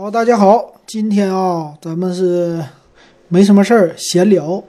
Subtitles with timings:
[0.00, 2.64] 好，大家好，今天啊，咱们是
[3.26, 4.62] 没什么事儿闲聊。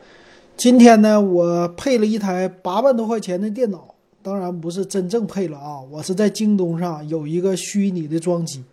[0.57, 8.63] 今天呢，我配了一台八万多块钱的电脑，当然不是真正配了啊，我是在京东上有一个虚拟的装机。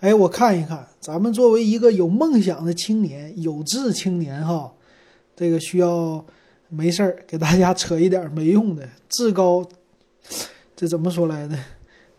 [0.00, 4.70] 哎，我看一看，咱们作为一个有梦想的青年、有志青年哈，
[5.34, 6.22] 这个需要
[6.68, 9.66] 没事儿给大家扯一点没用的，志高，
[10.76, 11.56] 这怎么说来的？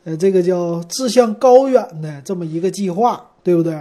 [0.05, 3.79] 呃，这个叫志向高远的这么一个计划，对不对？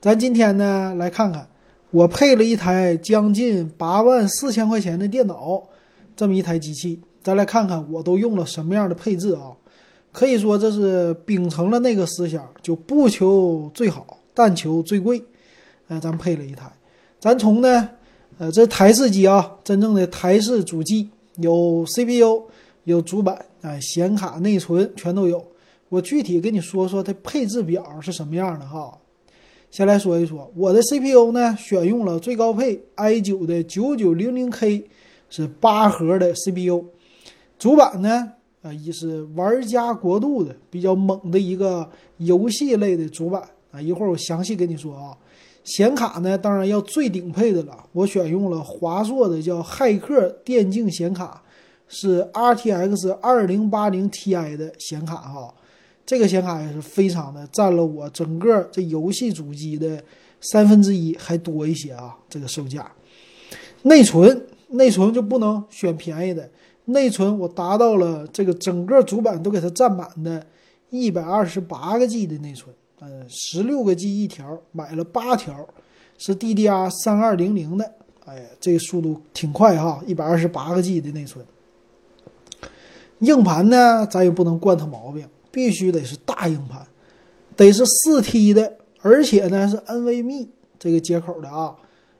[0.00, 1.46] 咱今天呢来看看，
[1.90, 5.62] 我配了一台将近八万四千块钱的电脑，
[6.16, 9.52] 这么一台机器，咱来看看我都用了什么样的配置啊？
[10.10, 15.22] 可以说这是秉承了那个思想，就不求最好，但求最贵。
[15.88, 16.72] 呃，咱配了一台，
[17.20, 17.90] 咱从呢，
[18.38, 22.48] 呃，这台式机啊，真正的台式主机，有 CPU。
[22.84, 25.44] 有主板，哎，显卡、内存全都有。
[25.88, 28.96] 我具体跟你说说它配置表是什么样的哈。
[29.70, 34.84] 先来说一说我的 CPU 呢，选用了最高配 i9 的 9900K，
[35.28, 36.84] 是八核的 CPU。
[37.58, 43.80] 主板呢，啊，也是玩家国度的比较猛的一个游戏类的主板啊。
[43.80, 45.16] 一会儿我详细跟你说啊。
[45.64, 51.42] 显卡呢，当然要最顶配的了，我选用了华硕的叫骇客电竞显卡。
[51.90, 55.54] 是 RTX 二零八零 Ti 的显卡哈，
[56.08, 60.02] 这个显卡也是非常的占了我整个这游戏主机的
[60.40, 62.90] 三分之一还多一些啊，这个售价。
[63.82, 66.48] 内存内存就不能选便宜的，
[66.86, 70.46] 内存我达到了这个整个主板都给它占满的，
[70.88, 75.68] 一百二十八个 G 的内存，呃，十六个 G 一条，买了八条，
[76.16, 77.84] 是 DDR 三二零零的，
[78.24, 81.44] 哎呀，这个速度挺快哈，一百二十八个 G 的内存。
[83.18, 85.28] 硬盘呢，咱也不能惯它毛病，
[85.58, 86.86] 必须得是大硬盘，
[87.56, 90.46] 得是四 T 的，而且呢是 NVMe
[90.78, 91.74] 这个接口的啊，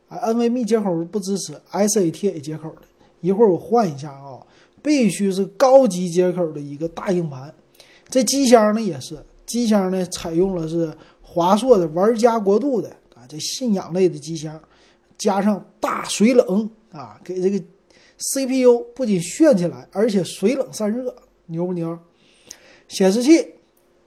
[0.09, 2.83] 啊 NVMe 接口不支持 SATA 接口的，
[3.21, 4.45] 一会儿我换一下啊，
[4.83, 7.55] 必须是高级接口的一个大硬盘。
[8.09, 9.17] 这机箱呢也是，
[9.47, 14.61] 机箱呢采用了是华硕的玩家国度的啊，这信仰类的机箱，
[15.17, 17.65] 加上大水冷啊，给这个。
[18.21, 21.15] CPU 不仅炫起来，而且水冷散热，
[21.47, 21.97] 牛不牛？
[22.89, 23.55] 显示器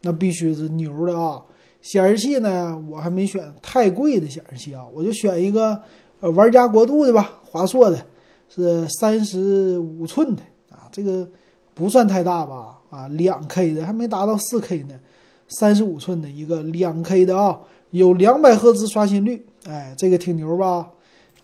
[0.01, 1.41] 那必须是牛的啊！
[1.81, 5.79] 显示器呢，我还没选太贵的显示器啊，我就选一个
[6.19, 8.05] 呃玩家国度的吧，华硕的，
[8.49, 11.27] 是三十五寸的啊，这个
[11.73, 12.79] 不算太大吧？
[12.89, 14.99] 啊，两 K 的还没达到四 K 呢，
[15.47, 17.59] 三十五寸的一个两 K 的啊，
[17.91, 20.89] 有两百赫兹刷新率，哎，这个挺牛吧？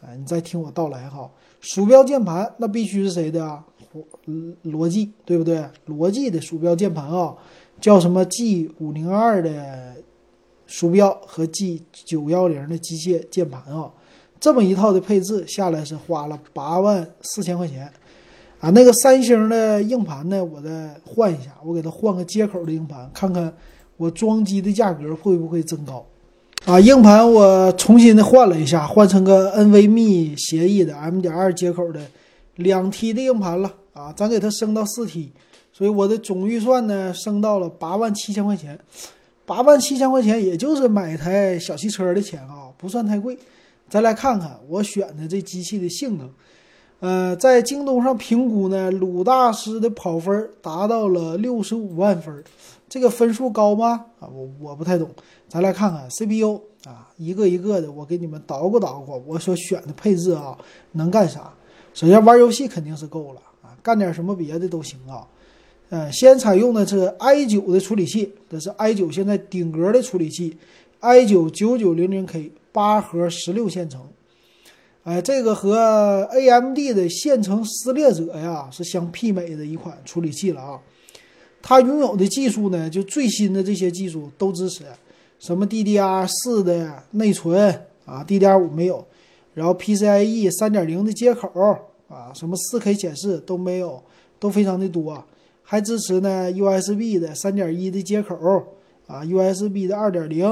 [0.01, 1.29] 哎，你再听我道来哈。
[1.61, 3.65] 鼠标键盘那必须是谁的啊？
[4.25, 5.63] 嗯罗技对不对？
[5.85, 7.35] 罗技的鼠标键盘啊，
[7.79, 9.95] 叫什么 G 五零二的
[10.65, 13.91] 鼠标和 G 九幺零的机械键盘啊，
[14.39, 17.91] 这么一套的配置下来是花了八万四千块钱
[18.59, 18.69] 啊。
[18.71, 23.51] 那个三星的硬盘呢，我再换一下，我给它换个接口的硬盘，看看
[23.95, 26.05] 我装机的价格会不会增高。
[26.65, 32.01] 啊，硬盘我重新的换了一下，换成个 NVMe 协议的 M.2 接口的
[32.57, 35.31] 两 T 的硬盘了啊，咱给它升到四 T，
[35.73, 38.77] 所以我的总预算呢升到了八万七千块钱，
[39.45, 43.37] 八万七千块钱也就是买台小汽车的钱啊，不算太贵。
[43.89, 46.29] 咱来看看我选的这机器的性能，
[46.99, 52.43] 呃，在京东上评估呢，鲁大师的跑分达到了六十五万分。
[52.89, 54.05] 这个分数高吗？
[54.19, 55.09] 啊，我我不太懂。
[55.49, 59.21] 咱来看看 CPU 啊，一个一个的，我给你们捣鼓捣鼓。
[59.27, 60.57] 我所选的配置啊，
[60.93, 61.53] 能干啥？
[61.97, 65.25] 首先玩游戏肯定是够了啊，干点什么别的都行啊。
[65.89, 70.55] 嗯，先采用的是 i9 的处理器，这是 i9 现在顶格的处理器
[71.01, 73.99] ，i9 9900K 八核十六线程。
[75.05, 80.79] 哎，这个和 AMD 的线程撕裂者呀是相媲美的一款处理器了啊。
[81.63, 84.83] 它拥有的技术呢，就最新的这些技术都支持，
[85.39, 87.73] 什么 DDR 四的内存
[88.05, 89.03] 啊，DDR 五没有，
[89.55, 91.49] 然后 PCIe 三点零的接口
[92.07, 94.01] 啊，什么四 K 显示都没有，
[94.39, 95.23] 都非常的多，
[95.63, 98.35] 还支持呢 USB 的三点一的接口
[99.07, 100.45] 啊，USB 的二点零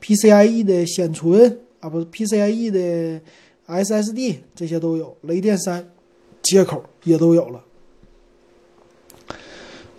[0.00, 3.20] ，PCIe 的显存啊，不是 PCIe 的
[3.66, 5.88] SSD 这些都有，雷电三
[6.42, 7.62] 接口也都有了。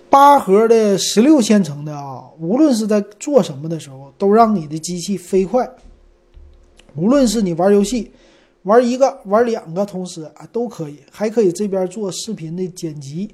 [0.09, 5.69] 八核的十六线程的啊，无论是在做什么的时候，都让你的机器飞快。
[6.95, 8.09] 无论是你玩游戏，
[8.67, 13.33] 玩一个、玩两个同时啊，都可以，还可以这边做视频的剪辑。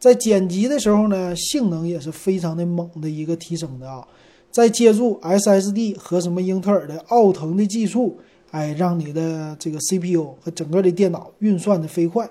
[0.00, 4.04] 在剪辑的时候呢，性能也是非常的猛的一个提升的啊。
[4.50, 8.18] 再借助 SSD 和什么英特尔的奥腾的技术，
[8.50, 12.28] 哎，让你的这个 CPU 和整个的电脑运算的飞快。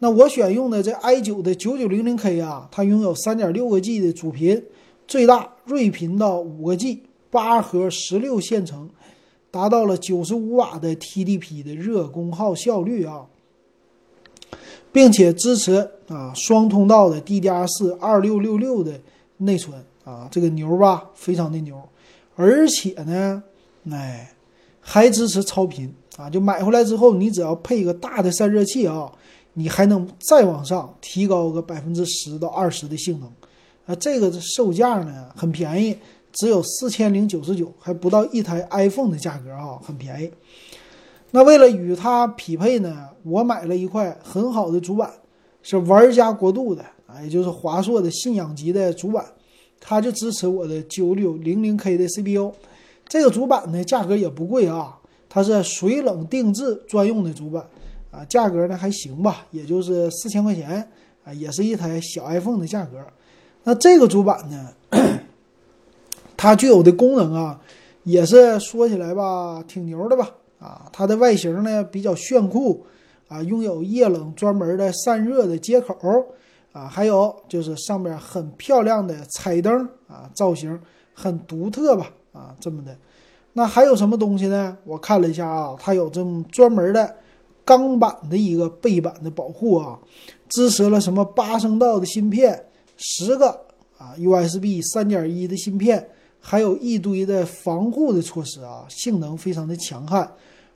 [0.00, 4.60] 那我选用的这 i9 的 9900K 啊，它拥有3.6个 G 的主频，
[5.06, 8.90] 最大睿频到5个 G，八核16线程，
[9.50, 13.26] 达到了95瓦的 TDP 的热功耗效率啊，
[14.92, 19.00] 并且支持啊双通道的 DDR4 2666的
[19.38, 21.80] 内存啊，这个牛吧，非常的牛，
[22.36, 23.42] 而且呢，
[23.90, 24.32] 哎，
[24.80, 29.12] 还支持超频啊，就买回来之后，你只要配一个大的散热器啊。
[29.54, 33.28] 你还能再往上提高个百分之十到二十的性能，
[33.84, 35.98] 啊，这个售价呢很便宜，
[36.32, 40.30] 只有四千零九十九，还不到一台 iPhone 的价格啊，很便宜。
[41.32, 45.10] 那为了与它匹配呢，我买了一块很好的主板，
[45.62, 49.24] 是玩家国度的啊，也就是华硕的信仰级的主板，
[49.80, 52.52] 它就支持我的九六零零 K 的 CPU。
[53.08, 54.98] 这个主板呢价格也不贵啊，
[55.28, 57.64] 它是水冷定制专用的主板。
[58.10, 60.84] 啊，价格呢还行吧，也就是四千块钱
[61.22, 62.98] 啊，也是一台小 iPhone 的价格。
[63.62, 64.68] 那这个主板呢，
[66.42, 67.60] 它具有的功能啊，
[68.04, 70.30] 也是说起来吧，挺牛的吧？
[70.58, 72.82] 啊，它的外形呢比较炫酷
[73.28, 75.94] 啊，拥有液冷专门的散热的接口
[76.72, 80.80] 啊，还有就是上面很漂亮的彩灯啊，造型
[81.12, 82.10] 很独特吧？
[82.32, 82.96] 啊，这么的。
[83.52, 84.74] 那还有什么东西呢？
[84.84, 87.16] 我看了一下啊，它有这么专门的。
[87.62, 89.96] 钢板的一个背板的保护啊，
[90.48, 92.64] 支持了什么八声道的芯片，
[92.96, 93.48] 十个
[93.96, 96.08] 啊 USB 三点一的芯片，
[96.40, 100.28] 还有一堆的防护的措施啊，性能非常的强悍，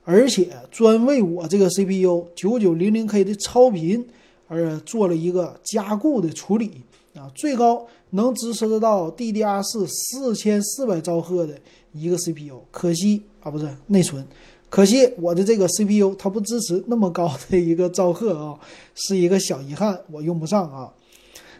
[0.04, 4.06] 而且专为我这个 CPU 九九零零 K 的超频
[4.46, 6.82] 而做了一个加固的处理
[7.14, 11.58] 啊，最高能支持得到 DDR 四四千四百兆赫的
[11.92, 14.24] 一个 CPU，可惜啊不是内存。
[14.68, 18.58] 可惜我的这个 CPU 它不支持那么高的一个兆赫啊，
[18.94, 20.92] 是一个小遗憾，我用不上啊。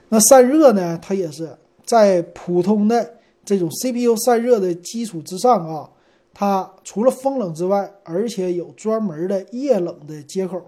[0.09, 5.91] 那散热呢，它也是在普通的这种 CPU 散热的基础之上啊，
[6.33, 10.61] 它除了风冷之外，而且有专门的液冷的接口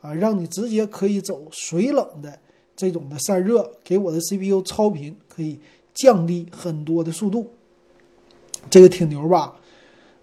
[0.00, 2.38] 啊，让你直接可以走水冷的
[2.76, 5.58] 这种的散热，给我的 CPU 超频，可以
[5.92, 7.50] 降低很多的速度，
[8.70, 9.54] 这个挺牛吧？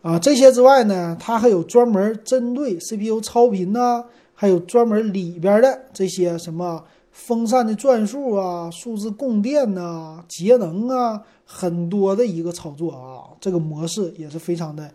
[0.01, 6.85] 啊，这些之外呢，它还有专门针对 CPU 超频呢，还有专门里边的这些什么
[7.17, 14.89] 风扇的转速啊、数字供电呐、节能啊，很多的一个操作啊，这个模式也是非常的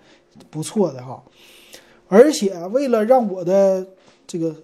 [0.48, 1.20] 不错的哈。
[2.06, 3.84] 而且为了让我的
[4.26, 4.54] 这个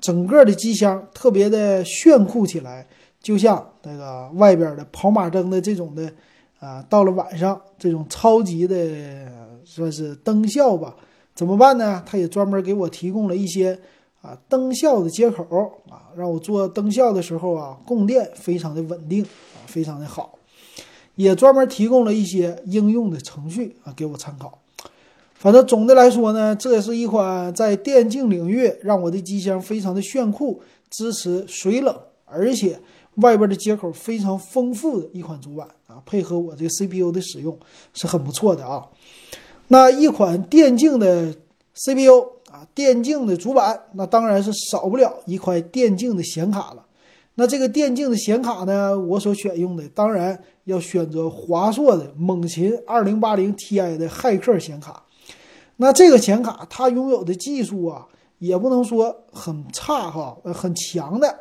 [0.00, 2.86] 整个的机箱特别的炫酷起来，
[3.20, 6.10] 就像那个外边的跑马灯的这种的
[6.58, 9.38] 啊，到了晚上这种超级的。
[9.62, 10.96] 算是灯效吧，
[11.34, 12.02] 怎么办呢？
[12.04, 13.78] 他也专门给我提供了一些
[14.22, 15.44] 啊灯效的接口
[15.88, 20.38] 啊，让我做灯效的时候啊，供电非常的稳定啊，非常的好。
[21.16, 24.58] 也专门提供了一些应用的程序啊，给我参考。
[25.34, 31.94] 反正总的来说呢，这也是一款在电竞领域让我的机箱非常的炫酷，支持水冷，
[32.26, 32.78] 而且
[33.16, 37.58] 外边的接口非常丰富的一款主板啊，配合我这个 CPU 的使用
[37.94, 38.86] 是很不错的啊。
[39.68, 41.34] 那一款电竞的
[41.74, 46.84] CPU 啊，电竞的主板，那当然是少不了一块电竞的显卡了。
[47.36, 55.04] 那这个电竞的显卡呢，我所选用的当然要选择华硕的猛禽二零八零 Ti 的骇客显卡。
[55.76, 58.06] 那这个显卡它拥有的技术啊，
[58.38, 61.38] 也不能说很差哈，很强的。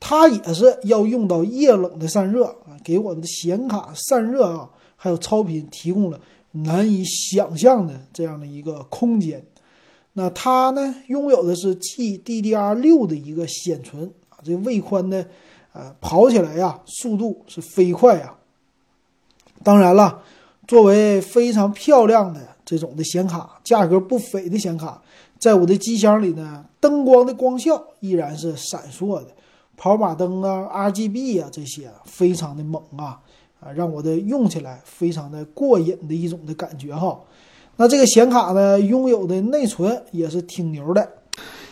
[0.00, 6.20] 它也是要用到液冷的散热啊，给我们的显卡散热啊，还有超频提供了。
[6.52, 9.44] 难以想象的这样的一个空间，
[10.18, 15.24] 那它呢拥有的是 GDDR6 的一个显存啊，这位宽呢，
[15.72, 18.34] 呃，跑起来呀速度是飞快呀。
[19.62, 20.20] 当然了，
[20.66, 25.00] 作为非常漂亮的这种的显卡，价格不菲的显卡，
[25.38, 29.28] 在我的机箱里呢，灯光的光效依然是闪烁的，
[29.76, 33.20] 跑马灯啊、RGB 啊这些非常的猛啊。
[33.60, 37.20] 啊，让我的用起来非常的过瘾的一种的感觉哈。
[37.80, 41.08] 那这个显卡呢，拥有的内存也是挺牛的，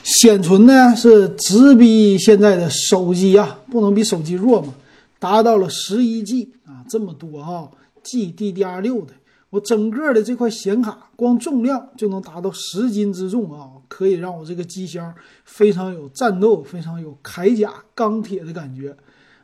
[0.04, 4.72] 显存呢是直逼现在的手机啊，不能比手机弱嘛，
[5.18, 7.68] 达到了十一 G 啊，这么多哈
[8.04, 9.14] ，GDDR6 的，
[9.50, 15.12] 我整个的这块显卡光重量就能达到十斤之重啊，可以让我这个机箱
[15.44, 18.96] 非常有战斗、非常有铠甲钢铁的感觉。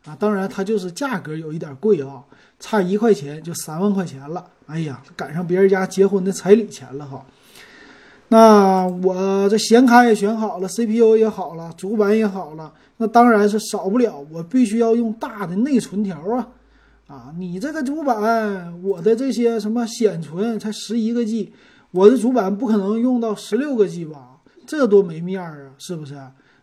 [0.05, 0.17] 啊。
[0.19, 2.23] 当然，它就是价格有一点贵啊，
[2.59, 4.45] 差一块钱就三万块钱了。
[4.67, 7.25] 哎呀，赶上别人家结婚的彩礼钱了哈。
[8.29, 16.49] 那我这显卡也选好了，CPU 也好了，主板也好了，那当然是少不了，我必须要用大的内存条啊。
[17.09, 21.53] 啊，你这个主板，我的这些什么显存才十一个 G，
[21.91, 24.39] 我的主板不可能用到十六个 G 吧？
[24.67, 26.17] 这多没面儿啊，是不是？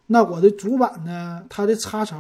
[0.08, 1.44] 那我的主板呢？
[1.50, 2.18] 它的插槽，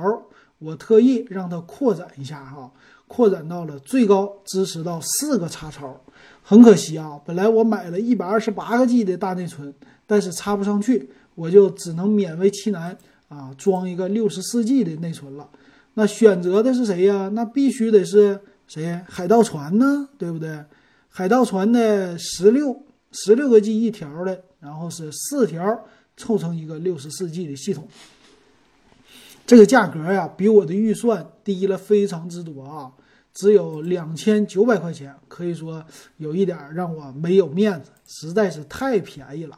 [0.59, 2.71] 我特意让它扩展一下哈，
[3.07, 5.99] 扩展到了最高支持到四个插槽。
[6.43, 9.73] 很可惜啊，本来我买了一百二十八个 G 的大内存，
[10.05, 12.97] 但是插不上去，我就只能勉为其难
[13.27, 15.49] 啊，装一个六十四 G 的内存了。
[15.93, 17.29] 那选择的是谁呀？
[17.33, 19.01] 那必须得是谁？
[19.07, 20.63] 海盗船呢，对不对？
[21.07, 25.85] 海盗船的十六十六个 G 一条的，然后是四条
[26.17, 27.87] 凑成一个六十四 G 的系统。
[29.49, 32.91] 这个价格呀，比我的预算低了非常之多啊，
[33.33, 35.83] 只有两千九百块钱，可以说
[36.17, 39.57] 有一点让我没有面子，实在是太便宜了。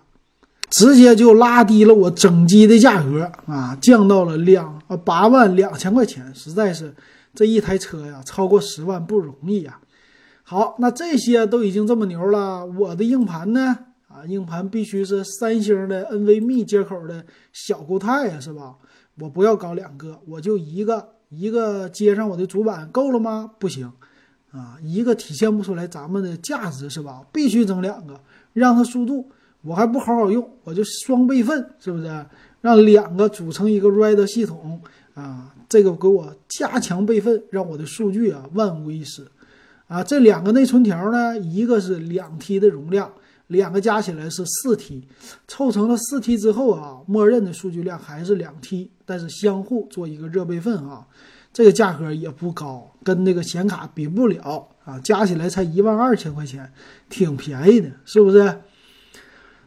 [0.69, 6.95] 直接就拉低了我整机的价格啊，降到了两呃八万两千块钱，实在是
[7.35, 9.77] 这一台车呀，超过十万不容易呀。
[10.43, 13.77] 好，那这些都已经这么牛了，我的硬盘呢？
[14.07, 18.75] 啊，硬盘必须是三星的 NVMe 接口的小固态呀，是吧？
[19.19, 23.51] 我不要搞两个，我就一个，一个接上我的主板够了吗？
[23.59, 23.91] 不行，
[24.51, 27.21] 啊，一个体现不出来咱们的价值，是吧？
[27.31, 28.19] 必须整两个，
[28.53, 29.29] 让它速度。
[29.63, 32.25] 我还不好好用，我就双备份，是不是？
[32.61, 34.81] 让两个组成一个 RAID 系统
[35.13, 39.25] 啊，这个给我加强备份，让我的数据啊万无一失
[39.87, 40.03] 啊。
[40.03, 43.11] 这两个内存条呢，一个是两 T 的容量，
[43.47, 45.07] 两个加起来是四 T，
[45.47, 51.05] 凑成了四 T 之后啊，默认的数据量还是两 T，但是相互做一个热备份啊，
[51.51, 56.71] 这个价格也不高，跟那个显卡比不了啊，加起来才一万二千块钱，
[57.09, 58.39] 挺便宜的，是不是？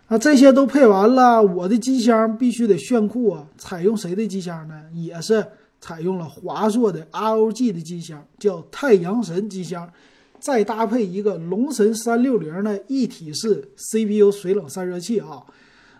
[0.06, 3.46] 啊，这些都配完了，我的机箱必须得炫酷啊！
[3.58, 4.82] 采用谁的机箱呢？
[4.94, 5.46] 也是
[5.78, 9.92] 采用了华硕的 ROG 的机箱，叫太阳神机箱，
[10.40, 15.42] 再搭配一个龙神三六零的一体式 CPU 水冷散热器啊，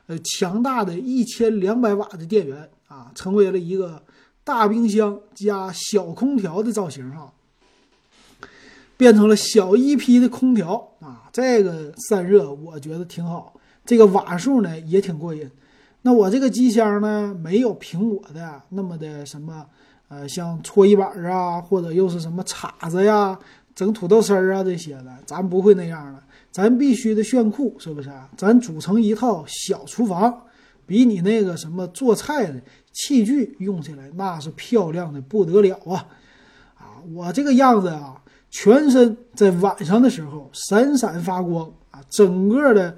[0.07, 4.01] 呃，强大的一千两百瓦的电源啊，成为了一个
[4.45, 7.33] 大冰箱加小空调的造型哈，
[8.97, 13.55] 变成了小一批的空调啊，这个散热我觉得挺好。
[13.85, 15.51] 这个瓦数呢也挺过瘾，
[16.03, 19.67] 那我这个机箱呢没有苹果的那么的什么，
[20.07, 23.37] 呃，像搓衣板啊，或者又是什么叉子呀，
[23.75, 26.23] 整土豆丝儿啊这些的，咱不会那样的，
[26.53, 28.09] 咱必须的炫酷，是不是？
[28.37, 30.43] 咱组成一套小厨房，
[30.87, 32.61] 比你那个什么做菜的
[32.93, 36.07] 器具用起来那是漂亮的不得了啊！
[36.77, 42.97] 啊，我这个样子啊，全身在晚上的时候闪闪发光啊，整个的。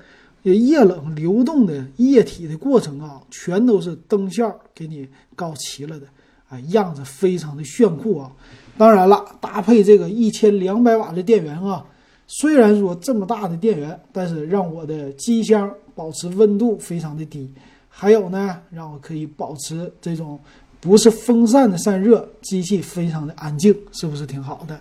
[0.48, 6.06] 液冷流动的液体的过程啊，全都是灯效给你搞齐了的，
[6.48, 8.30] 啊，样子非常的炫酷啊！
[8.78, 11.84] 当然了，搭配这个一千两百瓦的电源啊，
[12.28, 17.52] 虽然说这么大的电源，但是让我的机箱保持温度非常的低，
[17.88, 20.38] 还有呢，让我可以保持这种
[20.78, 24.78] 不是风扇的散热，机器非常的安静，是不是挺好的？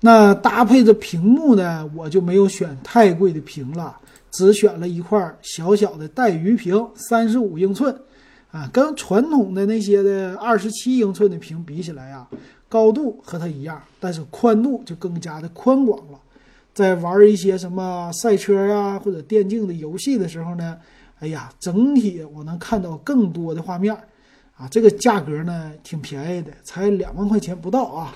[0.00, 3.98] 那搭配着屏幕呢，我就没有选太贵的屏了。
[4.36, 7.96] 只选了一块小小的带鱼屏，三十五英寸，
[8.50, 12.26] 啊，跟传统的那些的二十七英寸的屏比起来呀，
[12.68, 16.18] 高度和它一样，但是宽度就更加的宽广了。
[16.74, 20.76] 在玩一些什么赛车呀或者电竞的游戏的时候呢，
[21.20, 23.94] 哎呀，整体我能看到更多的画面，
[24.56, 28.14] 啊，这个价格呢挺便宜的，才两万块钱不到啊，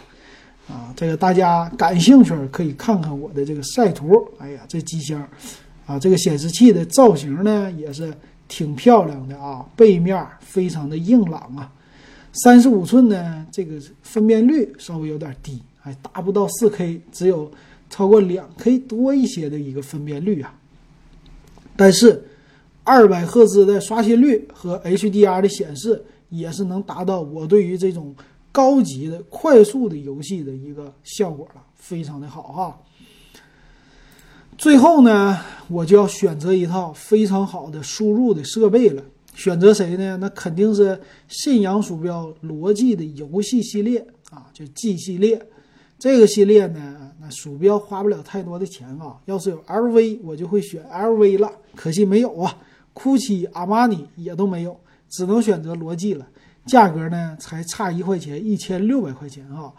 [0.68, 4.28] 啊，这个大家感兴趣可以看看我的这个晒图。
[4.38, 5.26] 哎呀，这机箱。
[5.86, 8.12] 啊，这个显示器的造型呢也是
[8.46, 11.72] 挺漂亮的啊，背面非常的硬朗啊。
[12.32, 17.50] 三十五寸呢，这个分辨率稍微有点低，还达不到四 K，只有
[17.90, 20.54] 超过两 K 多一些的一个分辨率啊。
[21.76, 22.24] 但是
[22.84, 28.14] 二百赫兹的刷新率和 HDR 的显示也是能达到我对于这种
[28.50, 32.80] 高级的快速的游戏的一个效果了，非常的好哈。
[34.56, 39.04] 最后呢，我就要选择一套非常好的输入的设备了。
[39.34, 40.16] 选择谁呢？
[40.16, 45.40] 那肯定是信仰鼠标罗技的游戏系列啊，就 G 系列。
[45.98, 49.18] 这个系列呢，那鼠标花不了太多的钱啊。
[49.24, 51.50] 要是有 LV，我就会选 LV 了。
[51.74, 52.56] 可惜没有啊，
[52.92, 54.78] 酷奇、阿玛尼也都没有，
[55.08, 56.26] 只能选择罗技了。
[56.66, 59.72] 价格呢才差一块钱，一千六百块钱啊。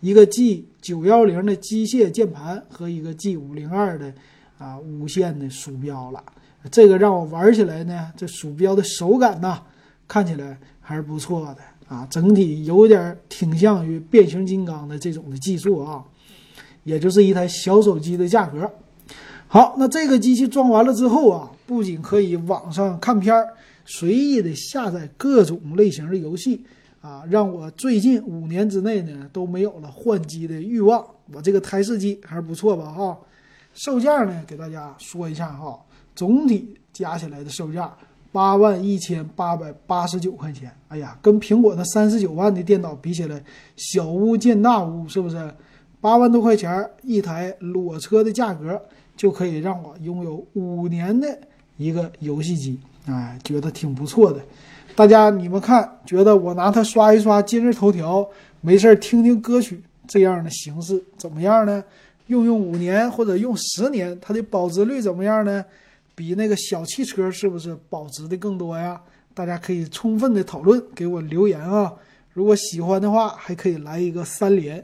[0.00, 4.12] 一个 G 九幺零的机械键盘和一个 G 五零二的
[4.58, 6.22] 啊无线的鼠标了。
[6.70, 9.62] 这个让我玩起来呢，这鼠标的手感呐，
[10.08, 12.06] 看起来还是不错的啊。
[12.10, 16.04] 整体有点挺向于变形金刚的这种的技术啊，
[16.84, 18.70] 也就是一台小手机的价格。
[19.48, 23.48] 好，那这个机器装完了之后啊，不仅可以网上看片儿，
[23.84, 26.64] 随意的下载各种类型的游戏
[27.00, 31.04] 啊，让我最近五年之内呢都没有了换机的欲望。
[31.32, 32.90] 我这个台式机还是不错吧？
[32.90, 33.16] 哈，
[33.72, 35.78] 售价呢给大家说一下哈。
[36.16, 37.94] 总体加起来的售价
[38.36, 40.70] 八万一千八百八十九块钱。
[40.88, 43.42] 哎呀，跟苹果那三十九万的电脑比起来，
[43.76, 45.50] 小巫见大巫，是不是？
[46.02, 48.78] 八万多块钱一台裸车的价格，
[49.16, 51.26] 就可以让我拥有五年的
[51.78, 54.38] 一个游戏机，哎，觉得挺不错的。
[54.94, 58.28] 大家你们看，觉得我拿它刷一刷今日头条，
[58.60, 61.82] 没事听听歌曲这样的形式怎么样呢？
[62.26, 65.64] 用用五年或者用十年，它的保值率怎么样呢？
[66.16, 69.00] 比那个小汽车是不是保值的更多呀？
[69.34, 71.92] 大家可以充分的讨论，给我留言啊！
[72.32, 74.82] 如果喜欢的话，还可以来一个三连。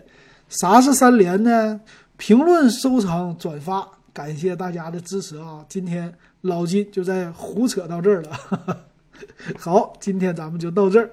[0.51, 1.81] 啥是三连呢？
[2.19, 5.65] 评论、收藏、转发，感谢大家的支持啊！
[5.71, 6.13] 今天
[6.43, 8.85] 老金就在胡扯到这儿了。
[9.59, 11.11] 好，今天咱们就到这儿。